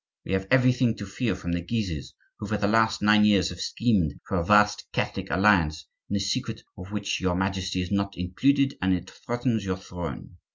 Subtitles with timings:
[0.25, 3.61] We have everything to fear from the Guises, who, for the last nine years, have
[3.61, 8.17] schemed for a vast Catholic alliance, in the secret of which your Majesty is not
[8.17, 10.37] included; and it threatens your throne.